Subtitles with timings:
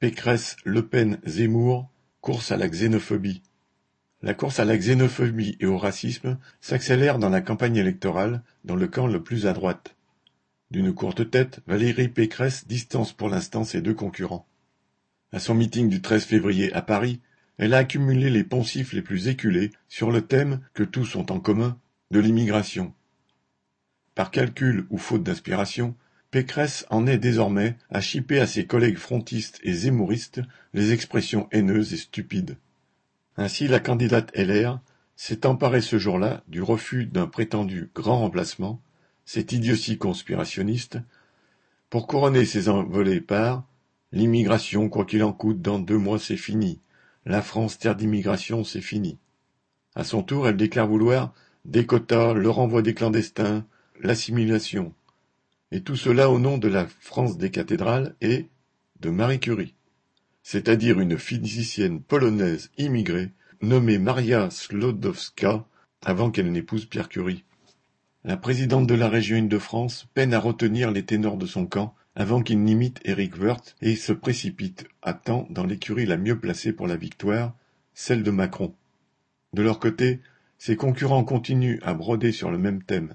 [0.00, 1.90] Pécresse, Le Pen, Zemmour,
[2.20, 3.42] course à la xénophobie.
[4.22, 8.86] La course à la xénophobie et au racisme s'accélère dans la campagne électorale dans le
[8.86, 9.96] camp le plus à droite.
[10.70, 14.46] D'une courte tête, Valérie Pécresse distance pour l'instant ses deux concurrents.
[15.32, 17.20] À son meeting du 13 février à Paris,
[17.56, 21.40] elle a accumulé les poncifs les plus éculés sur le thème que tous ont en
[21.40, 21.76] commun
[22.12, 22.94] de l'immigration.
[24.14, 25.96] Par calcul ou faute d'inspiration,
[26.30, 30.40] Pécresse en est désormais à chipper à ses collègues frontistes et zémouristes
[30.74, 32.58] les expressions haineuses et stupides.
[33.36, 34.80] Ainsi la candidate LR
[35.16, 38.80] s'est emparée ce jour-là du refus d'un prétendu grand remplacement,
[39.24, 40.98] cette idiotie conspirationniste,
[41.90, 43.64] pour couronner ses envolées par
[44.10, 46.80] L'immigration, quoi qu'il en coûte, dans deux mois c'est fini.
[47.26, 49.18] La France, terre d'immigration, c'est fini.
[49.94, 51.34] À son tour, elle déclare vouloir
[51.66, 53.66] des quotas, le renvoi des clandestins,
[54.00, 54.94] l'assimilation.
[55.70, 58.48] Et tout cela au nom de la France des cathédrales et
[59.00, 59.74] de Marie Curie,
[60.42, 65.66] c'est-à-dire une physicienne polonaise immigrée nommée Maria Slodowska
[66.02, 67.44] avant qu'elle n'épouse Pierre Curie.
[68.24, 72.42] La présidente de la région Île-de-France peine à retenir les ténors de son camp avant
[72.42, 76.86] qu'il n'imite Éric Woerth et se précipite à temps dans l'écurie la mieux placée pour
[76.86, 77.54] la victoire,
[77.94, 78.74] celle de Macron.
[79.52, 80.20] De leur côté,
[80.58, 83.14] ses concurrents continuent à broder sur le même thème.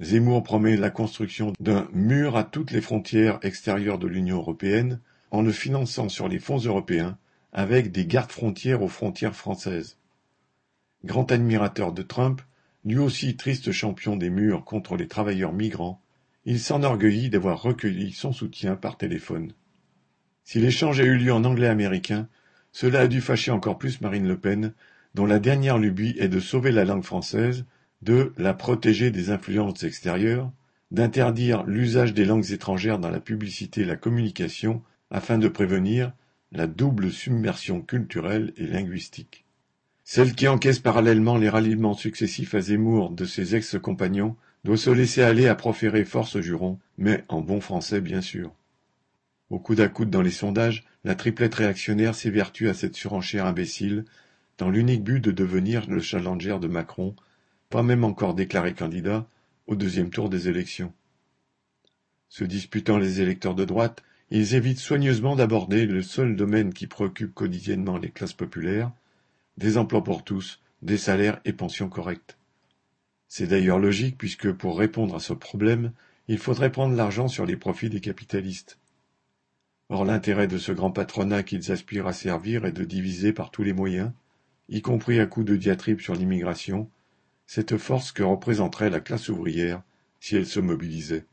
[0.00, 4.98] Zemmour promet la construction d'un mur à toutes les frontières extérieures de l'Union européenne
[5.30, 7.18] en le finançant sur les fonds européens
[7.52, 9.98] avec des gardes-frontières aux frontières françaises.
[11.04, 12.40] Grand admirateur de Trump,
[12.86, 16.00] lui aussi triste champion des murs contre les travailleurs migrants,
[16.46, 19.52] il s'enorgueillit d'avoir recueilli son soutien par téléphone.
[20.44, 22.26] Si l'échange a eu lieu en anglais américain,
[22.72, 24.72] cela a dû fâcher encore plus Marine Le Pen,
[25.14, 27.66] dont la dernière lubie est de sauver la langue française
[28.02, 30.50] de la protéger des influences extérieures,
[30.90, 36.12] d'interdire l'usage des langues étrangères dans la publicité et la communication afin de prévenir
[36.52, 39.44] la double submersion culturelle et linguistique.
[40.04, 45.22] Celle qui encaisse parallèlement les ralliements successifs à Zemmour de ses ex-compagnons doit se laisser
[45.22, 48.52] aller à proférer force jurons, mais en bon français bien sûr.
[49.50, 54.04] Au coude à coude dans les sondages, la triplette réactionnaire s'évertue à cette surenchère imbécile,
[54.58, 57.14] dans l'unique but de devenir le challenger de Macron
[57.70, 59.26] pas même encore déclaré candidat,
[59.68, 60.92] au deuxième tour des élections.
[62.28, 67.34] Se disputant les électeurs de droite, ils évitent soigneusement d'aborder le seul domaine qui préoccupe
[67.34, 68.90] quotidiennement les classes populaires,
[69.56, 72.36] des emplois pour tous, des salaires et pensions correctes.
[73.28, 75.92] C'est d'ailleurs logique puisque pour répondre à ce problème,
[76.26, 78.78] il faudrait prendre l'argent sur les profits des capitalistes.
[79.88, 83.62] Or l'intérêt de ce grand patronat qu'ils aspirent à servir est de diviser par tous
[83.62, 84.10] les moyens,
[84.68, 86.88] y compris à coups de diatribe sur l'immigration,
[87.52, 89.82] cette force que représenterait la classe ouvrière
[90.20, 91.26] si elle se mobilisait.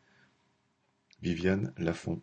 [1.22, 2.16] Viviane Lafont